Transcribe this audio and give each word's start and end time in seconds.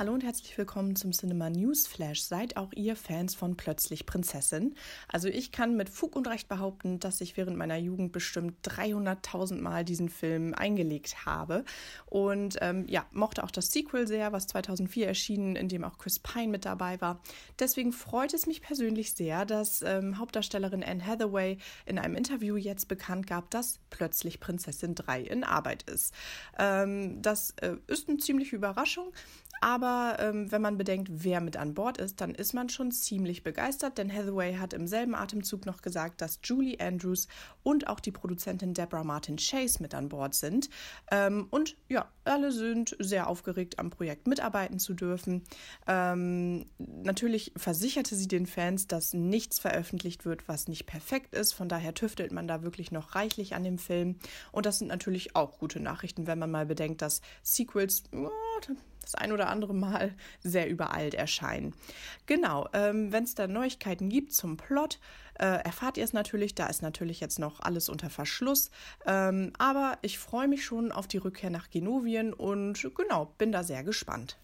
Hallo 0.00 0.12
und 0.12 0.22
herzlich 0.22 0.56
willkommen 0.56 0.94
zum 0.94 1.10
Cinema 1.10 1.50
News 1.50 1.88
Flash. 1.88 2.22
Seid 2.22 2.56
auch 2.56 2.72
ihr 2.72 2.94
Fans 2.94 3.34
von 3.34 3.56
Plötzlich 3.56 4.06
Prinzessin? 4.06 4.76
Also 5.08 5.26
ich 5.26 5.50
kann 5.50 5.76
mit 5.76 5.88
Fug 5.88 6.14
und 6.14 6.28
Recht 6.28 6.48
behaupten, 6.48 7.00
dass 7.00 7.20
ich 7.20 7.36
während 7.36 7.56
meiner 7.56 7.78
Jugend 7.78 8.12
bestimmt 8.12 8.54
300.000 8.62 9.60
Mal 9.60 9.84
diesen 9.84 10.08
Film 10.08 10.54
eingelegt 10.54 11.26
habe 11.26 11.64
und 12.06 12.58
ähm, 12.60 12.86
ja, 12.88 13.06
mochte 13.10 13.42
auch 13.42 13.50
das 13.50 13.72
Sequel 13.72 14.06
sehr, 14.06 14.30
was 14.30 14.46
2004 14.46 15.08
erschienen, 15.08 15.56
in 15.56 15.68
dem 15.68 15.82
auch 15.82 15.98
Chris 15.98 16.20
Pine 16.20 16.46
mit 16.46 16.64
dabei 16.64 17.00
war. 17.00 17.18
Deswegen 17.58 17.90
freut 17.90 18.34
es 18.34 18.46
mich 18.46 18.62
persönlich 18.62 19.14
sehr, 19.14 19.46
dass 19.46 19.82
ähm, 19.82 20.18
Hauptdarstellerin 20.18 20.84
Anne 20.84 21.04
Hathaway 21.04 21.58
in 21.86 21.98
einem 21.98 22.14
Interview 22.14 22.54
jetzt 22.54 22.86
bekannt 22.86 23.26
gab, 23.26 23.50
dass 23.50 23.80
Plötzlich 23.90 24.38
Prinzessin 24.38 24.94
3 24.94 25.22
in 25.22 25.42
Arbeit 25.42 25.82
ist. 25.90 26.14
Ähm, 26.56 27.20
das 27.20 27.50
äh, 27.62 27.78
ist 27.88 28.08
eine 28.08 28.18
ziemliche 28.18 28.54
Überraschung, 28.54 29.12
aber 29.60 29.87
ähm, 30.18 30.50
wenn 30.50 30.62
man 30.62 30.78
bedenkt, 30.78 31.08
wer 31.12 31.40
mit 31.40 31.56
an 31.56 31.74
Bord 31.74 31.98
ist, 31.98 32.20
dann 32.20 32.34
ist 32.34 32.52
man 32.52 32.68
schon 32.68 32.90
ziemlich 32.90 33.42
begeistert, 33.42 33.98
denn 33.98 34.12
Hathaway 34.12 34.56
hat 34.56 34.72
im 34.72 34.86
selben 34.86 35.14
Atemzug 35.14 35.66
noch 35.66 35.82
gesagt, 35.82 36.20
dass 36.20 36.40
Julie 36.42 36.78
Andrews 36.80 37.28
und 37.62 37.86
auch 37.88 38.00
die 38.00 38.10
Produzentin 38.10 38.74
Deborah 38.74 39.04
Martin 39.04 39.36
Chase 39.36 39.82
mit 39.82 39.94
an 39.94 40.08
Bord 40.08 40.34
sind. 40.34 40.70
Ähm, 41.10 41.46
und 41.50 41.76
ja, 41.88 42.08
alle 42.24 42.52
sind 42.52 42.96
sehr 42.98 43.28
aufgeregt, 43.28 43.78
am 43.78 43.90
Projekt 43.90 44.26
mitarbeiten 44.26 44.78
zu 44.78 44.94
dürfen. 44.94 45.44
Ähm, 45.86 46.66
natürlich 46.78 47.52
versicherte 47.56 48.14
sie 48.14 48.28
den 48.28 48.46
Fans, 48.46 48.86
dass 48.86 49.14
nichts 49.14 49.58
veröffentlicht 49.58 50.24
wird, 50.24 50.48
was 50.48 50.68
nicht 50.68 50.86
perfekt 50.86 51.34
ist. 51.34 51.52
Von 51.52 51.68
daher 51.68 51.94
tüftelt 51.94 52.32
man 52.32 52.48
da 52.48 52.62
wirklich 52.62 52.92
noch 52.92 53.14
reichlich 53.14 53.54
an 53.54 53.64
dem 53.64 53.78
Film. 53.78 54.16
Und 54.52 54.66
das 54.66 54.78
sind 54.78 54.88
natürlich 54.88 55.36
auch 55.36 55.58
gute 55.58 55.80
Nachrichten, 55.80 56.26
wenn 56.26 56.38
man 56.38 56.50
mal 56.50 56.66
bedenkt, 56.66 57.02
dass 57.02 57.20
Sequels. 57.42 58.04
Oh, 58.12 58.28
das 59.08 59.14
ein 59.14 59.32
oder 59.32 59.48
andere 59.48 59.74
Mal 59.74 60.14
sehr 60.40 60.68
übereilt 60.68 61.14
erscheinen. 61.14 61.74
Genau, 62.26 62.68
ähm, 62.72 63.12
wenn 63.12 63.24
es 63.24 63.34
da 63.34 63.46
Neuigkeiten 63.46 64.08
gibt 64.08 64.32
zum 64.32 64.56
Plot, 64.56 64.98
äh, 65.38 65.46
erfahrt 65.46 65.96
ihr 65.96 66.04
es 66.04 66.12
natürlich. 66.12 66.54
Da 66.54 66.66
ist 66.66 66.82
natürlich 66.82 67.20
jetzt 67.20 67.38
noch 67.38 67.60
alles 67.60 67.88
unter 67.88 68.10
Verschluss. 68.10 68.70
Ähm, 69.06 69.52
aber 69.58 69.98
ich 70.02 70.18
freue 70.18 70.48
mich 70.48 70.64
schon 70.64 70.92
auf 70.92 71.06
die 71.06 71.18
Rückkehr 71.18 71.50
nach 71.50 71.70
Genovien 71.70 72.32
und 72.32 72.80
genau, 72.96 73.32
bin 73.38 73.52
da 73.52 73.62
sehr 73.62 73.84
gespannt. 73.84 74.36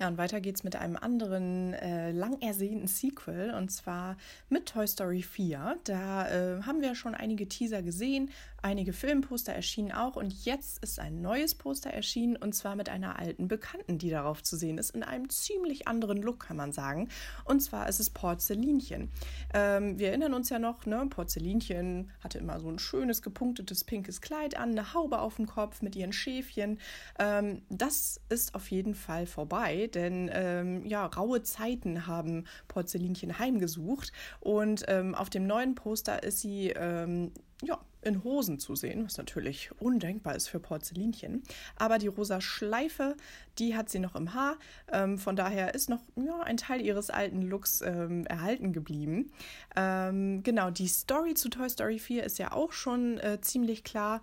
Ja, 0.00 0.08
und 0.08 0.18
weiter 0.18 0.40
geht's 0.40 0.64
mit 0.64 0.74
einem 0.74 0.96
anderen 0.96 1.72
äh, 1.74 2.10
lang 2.10 2.40
ersehnten 2.40 2.88
Sequel 2.88 3.54
und 3.54 3.70
zwar 3.70 4.16
mit 4.48 4.66
Toy 4.66 4.88
Story 4.88 5.22
4. 5.22 5.78
Da 5.84 6.28
äh, 6.28 6.62
haben 6.62 6.82
wir 6.82 6.96
schon 6.96 7.14
einige 7.14 7.48
Teaser 7.48 7.80
gesehen, 7.80 8.30
einige 8.60 8.92
Filmposter 8.92 9.52
erschienen 9.52 9.92
auch 9.92 10.16
und 10.16 10.44
jetzt 10.44 10.82
ist 10.82 10.98
ein 10.98 11.20
neues 11.20 11.54
Poster 11.54 11.90
erschienen 11.90 12.34
und 12.34 12.56
zwar 12.56 12.74
mit 12.74 12.88
einer 12.88 13.20
alten 13.20 13.46
Bekannten, 13.46 13.98
die 13.98 14.10
darauf 14.10 14.42
zu 14.42 14.56
sehen 14.56 14.78
ist, 14.78 14.90
in 14.90 15.04
einem 15.04 15.28
ziemlich 15.28 15.86
anderen 15.86 16.20
Look, 16.20 16.40
kann 16.40 16.56
man 16.56 16.72
sagen. 16.72 17.08
Und 17.44 17.60
zwar 17.60 17.88
ist 17.88 18.00
es 18.00 18.10
Porzellinchen. 18.10 19.12
Ähm, 19.52 19.96
wir 19.96 20.08
erinnern 20.08 20.34
uns 20.34 20.50
ja 20.50 20.58
noch, 20.58 20.86
ne, 20.86 21.06
Porzellinchen 21.08 22.10
hatte 22.18 22.38
immer 22.38 22.58
so 22.58 22.68
ein 22.68 22.80
schönes 22.80 23.22
gepunktetes 23.22 23.84
pinkes 23.84 24.20
Kleid 24.20 24.56
an, 24.56 24.70
eine 24.70 24.92
Haube 24.92 25.20
auf 25.20 25.36
dem 25.36 25.46
Kopf 25.46 25.82
mit 25.82 25.94
ihren 25.94 26.12
Schäfchen. 26.12 26.80
Ähm, 27.20 27.62
das 27.68 28.20
ist 28.28 28.56
auf 28.56 28.72
jeden 28.72 28.96
Fall 28.96 29.26
vorbei 29.26 29.83
denn 29.88 30.30
ähm, 30.32 30.84
ja, 30.86 31.06
raue 31.06 31.42
Zeiten 31.42 32.06
haben 32.06 32.44
Porzellinchen 32.68 33.38
heimgesucht 33.38 34.12
und 34.40 34.84
ähm, 34.88 35.14
auf 35.14 35.30
dem 35.30 35.46
neuen 35.46 35.74
Poster 35.74 36.22
ist 36.22 36.40
sie 36.40 36.70
ähm, 36.70 37.32
ja, 37.62 37.80
in 38.04 38.22
Hosen 38.22 38.58
zu 38.58 38.74
sehen, 38.74 39.04
was 39.04 39.16
natürlich 39.16 39.70
undenkbar 39.80 40.34
ist 40.34 40.48
für 40.48 40.60
Porzellinchen. 40.60 41.42
Aber 41.76 41.98
die 41.98 42.08
rosa 42.08 42.40
Schleife, 42.40 43.16
die 43.58 43.76
hat 43.76 43.88
sie 43.88 43.98
noch 43.98 44.14
im 44.14 44.34
Haar. 44.34 44.56
Ähm, 44.92 45.18
von 45.18 45.36
daher 45.36 45.74
ist 45.74 45.88
noch 45.88 46.02
ja, 46.16 46.40
ein 46.40 46.56
Teil 46.56 46.80
ihres 46.80 47.10
alten 47.10 47.42
Looks 47.42 47.80
ähm, 47.80 48.26
erhalten 48.26 48.72
geblieben. 48.72 49.30
Ähm, 49.76 50.42
genau, 50.42 50.70
die 50.70 50.88
Story 50.88 51.34
zu 51.34 51.48
Toy 51.48 51.68
Story 51.68 51.98
4 51.98 52.24
ist 52.24 52.38
ja 52.38 52.52
auch 52.52 52.72
schon 52.72 53.18
äh, 53.18 53.40
ziemlich 53.40 53.84
klar. 53.84 54.22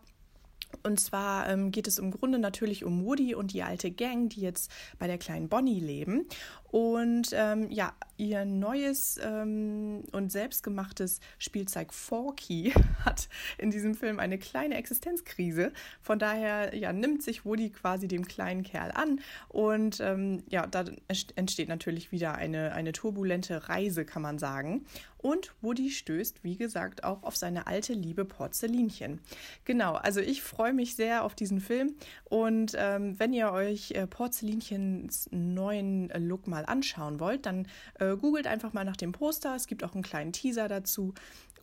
Und 0.83 0.99
zwar 0.99 1.49
ähm, 1.49 1.71
geht 1.71 1.87
es 1.87 1.97
im 1.97 2.11
Grunde 2.11 2.39
natürlich 2.39 2.83
um 2.83 3.05
Woody 3.05 3.35
und 3.35 3.53
die 3.53 3.63
alte 3.63 3.91
Gang, 3.91 4.29
die 4.29 4.41
jetzt 4.41 4.71
bei 4.99 5.07
der 5.07 5.17
kleinen 5.17 5.49
Bonnie 5.49 5.79
leben. 5.79 6.25
Und 6.71 7.31
ähm, 7.33 7.69
ja, 7.69 7.93
ihr 8.15 8.45
neues 8.45 9.19
ähm, 9.21 10.03
und 10.13 10.31
selbstgemachtes 10.31 11.19
Spielzeug 11.37 11.93
Forky 11.93 12.73
hat 13.05 13.27
in 13.57 13.71
diesem 13.71 13.93
Film 13.93 14.19
eine 14.19 14.37
kleine 14.37 14.75
Existenzkrise. 14.75 15.73
Von 16.01 16.17
daher 16.17 16.73
ja, 16.75 16.93
nimmt 16.93 17.23
sich 17.23 17.45
Woody 17.45 17.71
quasi 17.71 18.07
dem 18.07 18.25
kleinen 18.25 18.63
Kerl 18.63 18.91
an. 18.91 19.19
Und 19.49 19.99
ähm, 19.99 20.43
ja, 20.49 20.65
da 20.65 20.85
entsteht 21.35 21.67
natürlich 21.67 22.11
wieder 22.13 22.35
eine, 22.35 22.73
eine 22.73 22.93
turbulente 22.93 23.67
Reise, 23.67 24.05
kann 24.05 24.21
man 24.21 24.39
sagen. 24.39 24.85
Und 25.21 25.53
Woody 25.61 25.91
stößt, 25.91 26.43
wie 26.43 26.57
gesagt, 26.57 27.03
auch 27.03 27.21
auf 27.23 27.35
seine 27.35 27.67
alte 27.67 27.93
Liebe 27.93 28.25
Porzellinchen. 28.25 29.19
Genau, 29.65 29.93
also 29.93 30.19
ich 30.19 30.41
freue 30.41 30.73
mich 30.73 30.95
sehr 30.95 31.23
auf 31.23 31.35
diesen 31.35 31.59
Film. 31.59 31.95
Und 32.23 32.73
ähm, 32.75 33.19
wenn 33.19 33.33
ihr 33.33 33.51
euch 33.51 33.91
äh, 33.91 34.07
Porzellinchens 34.07 35.29
neuen 35.31 36.09
Look 36.17 36.47
mal 36.47 36.60
anschauen 36.65 37.19
wollt, 37.19 37.45
dann 37.45 37.67
äh, 37.99 38.15
googelt 38.15 38.47
einfach 38.47 38.73
mal 38.73 38.85
nach 38.85 38.97
dem 38.97 39.11
Poster. 39.11 39.55
Es 39.55 39.67
gibt 39.67 39.83
auch 39.83 39.93
einen 39.93 40.03
kleinen 40.03 40.33
Teaser 40.33 40.67
dazu. 40.67 41.13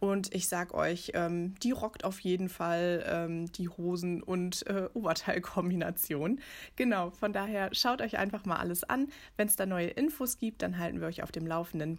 Und 0.00 0.32
ich 0.34 0.46
sag 0.48 0.74
euch, 0.74 1.12
ähm, 1.14 1.54
die 1.60 1.72
rockt 1.72 2.04
auf 2.04 2.20
jeden 2.20 2.48
Fall 2.48 3.04
ähm, 3.06 3.50
die 3.52 3.68
Hosen- 3.68 4.22
und 4.22 4.66
äh, 4.68 4.88
Oberteilkombination. 4.94 6.40
Genau, 6.76 7.10
von 7.10 7.32
daher 7.32 7.70
schaut 7.72 8.00
euch 8.00 8.16
einfach 8.16 8.44
mal 8.44 8.56
alles 8.56 8.84
an. 8.84 9.08
Wenn 9.36 9.48
es 9.48 9.56
da 9.56 9.66
neue 9.66 9.88
Infos 9.88 10.38
gibt, 10.38 10.62
dann 10.62 10.78
halten 10.78 11.00
wir 11.00 11.08
euch 11.08 11.22
auf 11.22 11.32
dem 11.32 11.46
Laufenden. 11.46 11.98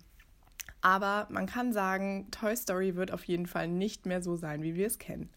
Aber 0.82 1.28
man 1.30 1.46
kann 1.46 1.74
sagen, 1.74 2.30
Toy 2.32 2.56
Story 2.56 2.96
wird 2.96 3.12
auf 3.12 3.26
jeden 3.26 3.48
Fall 3.48 3.68
nicht 3.68 4.06
mehr 4.06 4.22
so 4.22 4.38
sein, 4.38 4.64
wie 4.64 4.76
wir 4.76 4.88
es 4.88 4.98
kennen. 4.98 5.30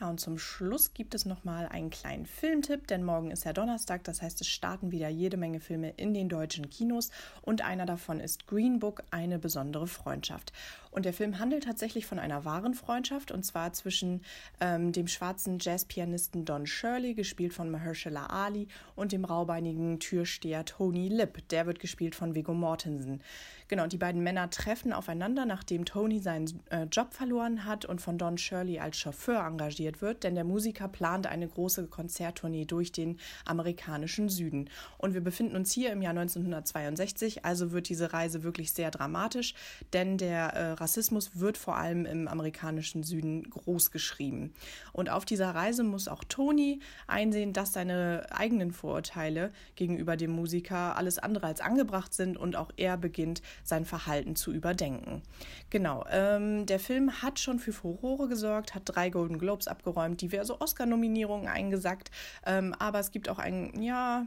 Ja, 0.00 0.08
und 0.08 0.20
zum 0.20 0.38
Schluss 0.38 0.94
gibt 0.94 1.16
es 1.16 1.24
nochmal 1.24 1.66
einen 1.66 1.90
kleinen 1.90 2.24
Filmtipp, 2.24 2.86
denn 2.86 3.02
morgen 3.02 3.32
ist 3.32 3.44
ja 3.44 3.52
Donnerstag, 3.52 4.04
das 4.04 4.22
heißt, 4.22 4.40
es 4.40 4.46
starten 4.46 4.92
wieder 4.92 5.08
jede 5.08 5.36
Menge 5.36 5.58
Filme 5.58 5.90
in 5.96 6.14
den 6.14 6.28
deutschen 6.28 6.70
Kinos 6.70 7.10
und 7.42 7.62
einer 7.62 7.84
davon 7.84 8.20
ist 8.20 8.46
Green 8.46 8.78
Book, 8.78 9.02
eine 9.10 9.40
besondere 9.40 9.88
Freundschaft. 9.88 10.52
Und 10.92 11.04
der 11.04 11.12
Film 11.12 11.38
handelt 11.38 11.64
tatsächlich 11.64 12.06
von 12.06 12.18
einer 12.18 12.44
wahren 12.44 12.74
Freundschaft 12.74 13.32
und 13.32 13.44
zwar 13.44 13.72
zwischen 13.72 14.22
ähm, 14.60 14.92
dem 14.92 15.08
schwarzen 15.08 15.58
Jazzpianisten 15.58 16.44
Don 16.44 16.66
Shirley, 16.66 17.14
gespielt 17.14 17.52
von 17.52 17.68
Mahershala 17.68 18.26
Ali, 18.26 18.68
und 18.94 19.10
dem 19.10 19.24
raubeinigen 19.24 19.98
Türsteher 19.98 20.64
Tony 20.64 21.08
Lip, 21.08 21.46
der 21.48 21.66
wird 21.66 21.80
gespielt 21.80 22.14
von 22.14 22.36
Viggo 22.36 22.54
Mortensen. 22.54 23.20
Genau, 23.68 23.86
die 23.86 23.98
beiden 23.98 24.22
Männer 24.22 24.48
treffen 24.48 24.92
aufeinander, 24.92 25.44
nachdem 25.44 25.84
Tony 25.84 26.20
seinen 26.20 26.60
äh, 26.70 26.84
Job 26.84 27.12
verloren 27.12 27.64
hat 27.64 27.84
und 27.84 28.00
von 28.00 28.16
Don 28.16 28.38
Shirley 28.38 28.78
als 28.78 28.96
Chauffeur 28.96 29.44
engagiert 29.44 29.87
organisiert 29.88 30.02
wird, 30.02 30.24
denn 30.24 30.34
der 30.34 30.44
Musiker 30.44 30.88
plant 30.88 31.26
eine 31.26 31.48
große 31.48 31.86
Konzerttournee 31.86 32.64
durch 32.64 32.92
den 32.92 33.18
amerikanischen 33.44 34.28
Süden. 34.28 34.68
Und 34.98 35.14
wir 35.14 35.20
befinden 35.20 35.56
uns 35.56 35.72
hier 35.72 35.92
im 35.92 36.02
Jahr 36.02 36.10
1962, 36.10 37.44
also 37.44 37.72
wird 37.72 37.88
diese 37.88 38.12
Reise 38.12 38.42
wirklich 38.42 38.72
sehr 38.72 38.90
dramatisch, 38.90 39.54
denn 39.92 40.18
der 40.18 40.52
äh, 40.54 40.72
Rassismus 40.72 41.30
wird 41.34 41.56
vor 41.56 41.76
allem 41.76 42.06
im 42.06 42.28
amerikanischen 42.28 43.02
Süden 43.02 43.48
groß 43.50 43.90
geschrieben. 43.90 44.52
Und 44.92 45.10
auf 45.10 45.24
dieser 45.24 45.54
Reise 45.54 45.84
muss 45.84 46.08
auch 46.08 46.24
Tony 46.24 46.80
einsehen, 47.06 47.52
dass 47.52 47.72
seine 47.72 48.26
eigenen 48.30 48.72
Vorurteile 48.72 49.52
gegenüber 49.76 50.16
dem 50.16 50.30
Musiker 50.30 50.96
alles 50.96 51.18
andere 51.18 51.46
als 51.46 51.60
angebracht 51.60 52.14
sind 52.14 52.36
und 52.36 52.56
auch 52.56 52.70
er 52.76 52.96
beginnt, 52.96 53.42
sein 53.64 53.84
Verhalten 53.84 54.36
zu 54.36 54.52
überdenken. 54.52 55.22
Genau, 55.70 56.04
ähm, 56.10 56.66
der 56.66 56.78
Film 56.78 57.22
hat 57.22 57.38
schon 57.38 57.58
für 57.58 57.72
Furore 57.72 58.28
gesorgt, 58.28 58.74
hat 58.74 58.82
drei 58.84 59.10
Golden 59.10 59.38
Globes 59.38 59.68
abgeräumt, 59.78 60.20
diverse 60.20 60.60
Oscar-Nominierungen 60.60 61.48
eingesackt. 61.48 62.10
Ähm, 62.44 62.74
aber 62.78 62.98
es 62.98 63.10
gibt 63.12 63.28
auch 63.28 63.38
ein, 63.38 63.80
ja, 63.80 64.26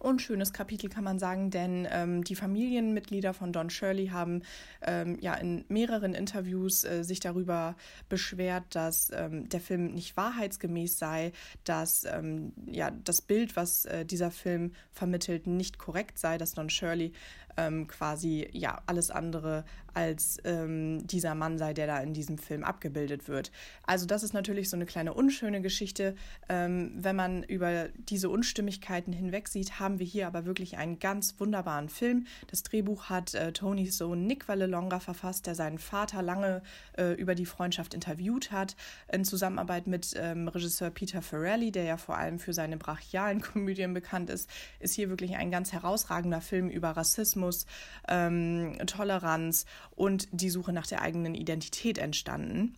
unschönes 0.00 0.52
Kapitel, 0.52 0.90
kann 0.90 1.02
man 1.02 1.18
sagen, 1.18 1.50
denn 1.50 1.88
ähm, 1.90 2.24
die 2.24 2.34
Familienmitglieder 2.34 3.32
von 3.32 3.52
Don 3.52 3.70
Shirley 3.70 4.08
haben 4.08 4.42
ähm, 4.82 5.16
ja 5.20 5.32
in 5.34 5.64
mehreren 5.68 6.12
Interviews 6.12 6.84
äh, 6.84 7.02
sich 7.04 7.20
darüber 7.20 7.74
beschwert, 8.10 8.64
dass 8.74 9.10
ähm, 9.14 9.48
der 9.48 9.60
Film 9.60 9.94
nicht 9.94 10.14
wahrheitsgemäß 10.18 10.98
sei, 10.98 11.32
dass 11.64 12.04
ähm, 12.04 12.52
ja 12.66 12.90
das 12.90 13.22
Bild, 13.22 13.56
was 13.56 13.86
äh, 13.86 14.04
dieser 14.04 14.30
Film 14.30 14.72
vermittelt, 14.92 15.46
nicht 15.46 15.78
korrekt 15.78 16.18
sei, 16.18 16.36
dass 16.36 16.52
Don 16.52 16.68
Shirley 16.68 17.12
ähm, 17.56 17.86
quasi 17.86 18.46
ja 18.52 18.82
alles 18.86 19.10
andere 19.10 19.64
als 19.94 20.38
ähm, 20.44 21.06
dieser 21.06 21.34
Mann 21.34 21.58
sei, 21.58 21.74
der 21.74 21.86
da 21.86 21.98
in 22.00 22.12
diesem 22.12 22.38
Film 22.38 22.64
abgebildet 22.64 23.28
wird. 23.28 23.50
Also 23.86 24.06
das 24.06 24.22
ist 24.22 24.34
natürlich 24.34 24.70
so 24.70 24.76
eine 24.76 24.86
kleine 24.86 25.14
unschöne 25.14 25.60
Geschichte. 25.60 26.14
Ähm, 26.48 26.92
wenn 26.96 27.16
man 27.16 27.42
über 27.42 27.88
diese 28.08 28.28
Unstimmigkeiten 28.28 29.12
hinweg 29.12 29.48
sieht, 29.48 29.80
haben 29.80 29.98
wir 29.98 30.06
hier 30.06 30.26
aber 30.26 30.44
wirklich 30.44 30.76
einen 30.76 30.98
ganz 30.98 31.34
wunderbaren 31.38 31.88
Film. 31.88 32.26
Das 32.48 32.62
Drehbuch 32.62 33.04
hat 33.04 33.34
äh, 33.34 33.52
Tonys 33.52 33.98
Sohn 33.98 34.26
Nick 34.26 34.48
Vallelonga 34.48 35.00
verfasst, 35.00 35.46
der 35.46 35.54
seinen 35.54 35.78
Vater 35.78 36.22
lange 36.22 36.62
äh, 36.96 37.12
über 37.12 37.34
die 37.34 37.46
Freundschaft 37.46 37.94
interviewt 37.94 38.52
hat, 38.52 38.76
in 39.10 39.24
Zusammenarbeit 39.24 39.86
mit 39.86 40.14
ähm, 40.16 40.48
Regisseur 40.48 40.90
Peter 40.90 41.22
Farrelly, 41.22 41.70
der 41.72 41.84
ja 41.84 41.96
vor 41.96 42.16
allem 42.16 42.38
für 42.38 42.52
seine 42.52 42.76
brachialen 42.76 43.40
Komödien 43.52 43.94
bekannt 43.94 44.30
ist, 44.30 44.48
ist 44.80 44.94
hier 44.94 45.08
wirklich 45.08 45.36
ein 45.36 45.50
ganz 45.50 45.72
herausragender 45.72 46.40
Film 46.40 46.68
über 46.68 46.90
Rassismus, 46.90 47.66
ähm, 48.08 48.76
Toleranz 48.86 49.66
und 49.90 50.28
die 50.32 50.50
Suche 50.50 50.72
nach 50.72 50.86
der 50.86 51.02
eigenen 51.02 51.34
Identität 51.34 51.98
entstanden. 51.98 52.76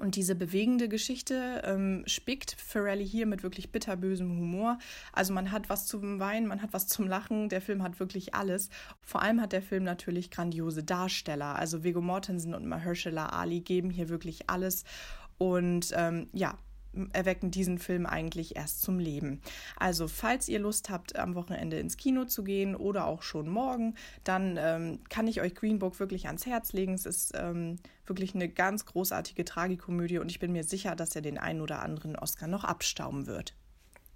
Und 0.00 0.16
diese 0.16 0.34
bewegende 0.34 0.88
Geschichte 0.88 1.62
ähm, 1.66 2.02
spickt 2.06 2.56
Ferrelli 2.58 3.06
hier 3.06 3.26
mit 3.26 3.42
wirklich 3.42 3.72
bitterbösem 3.72 4.30
Humor. 4.30 4.78
Also 5.12 5.34
man 5.34 5.52
hat 5.52 5.68
was 5.68 5.86
zum 5.86 6.18
Weinen, 6.18 6.46
man 6.46 6.62
hat 6.62 6.72
was 6.72 6.86
zum 6.86 7.06
Lachen. 7.06 7.50
Der 7.50 7.60
Film 7.60 7.82
hat 7.82 8.00
wirklich 8.00 8.34
alles. 8.34 8.70
Vor 9.02 9.20
allem 9.20 9.40
hat 9.40 9.52
der 9.52 9.60
Film 9.60 9.84
natürlich 9.84 10.30
grandiose 10.30 10.82
Darsteller. 10.82 11.56
Also 11.56 11.84
Viggo 11.84 12.00
Mortensen 12.00 12.54
und 12.54 12.66
Mahershala 12.66 13.26
Ali 13.26 13.60
geben 13.60 13.90
hier 13.90 14.08
wirklich 14.08 14.48
alles. 14.48 14.84
Und 15.36 15.92
ähm, 15.94 16.28
ja, 16.32 16.56
erwecken 17.12 17.50
diesen 17.50 17.78
Film 17.78 18.06
eigentlich 18.06 18.56
erst 18.56 18.82
zum 18.82 18.98
Leben. 18.98 19.40
Also, 19.76 20.08
falls 20.08 20.48
ihr 20.48 20.58
Lust 20.58 20.90
habt, 20.90 21.16
am 21.16 21.34
Wochenende 21.34 21.78
ins 21.78 21.96
Kino 21.96 22.24
zu 22.24 22.44
gehen 22.44 22.76
oder 22.76 23.06
auch 23.06 23.22
schon 23.22 23.48
morgen, 23.48 23.94
dann 24.24 24.56
ähm, 24.58 25.00
kann 25.08 25.26
ich 25.26 25.40
euch 25.40 25.54
Green 25.54 25.78
Book 25.78 25.98
wirklich 26.00 26.26
ans 26.26 26.46
Herz 26.46 26.72
legen. 26.72 26.94
Es 26.94 27.06
ist 27.06 27.32
ähm, 27.34 27.76
wirklich 28.06 28.34
eine 28.34 28.48
ganz 28.48 28.86
großartige 28.86 29.44
Tragikomödie 29.44 30.18
und 30.18 30.30
ich 30.30 30.38
bin 30.38 30.52
mir 30.52 30.64
sicher, 30.64 30.96
dass 30.96 31.14
er 31.16 31.22
den 31.22 31.38
einen 31.38 31.60
oder 31.60 31.82
anderen 31.82 32.16
Oscar 32.16 32.46
noch 32.46 32.64
abstauben 32.64 33.26
wird. 33.26 33.54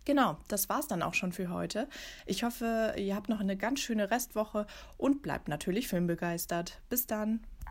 Genau, 0.05 0.38
das 0.46 0.69
war's 0.69 0.87
dann 0.87 1.02
auch 1.02 1.14
schon 1.14 1.32
für 1.32 1.50
heute. 1.50 1.88
Ich 2.26 2.44
hoffe, 2.44 2.94
ihr 2.96 3.17
habt 3.17 3.28
noch 3.28 3.40
eine 3.40 3.56
ganz 3.56 3.81
schöne 3.81 4.11
Restwoche 4.11 4.67
und 4.96 5.20
bleibt 5.20 5.49
natürlich 5.49 5.88
filmbegeistert. 5.88 6.81
Bis 6.88 7.08
dann. 7.08 7.40